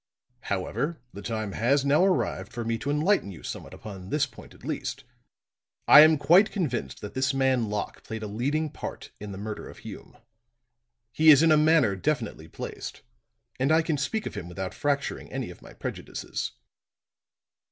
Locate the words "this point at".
4.09-4.65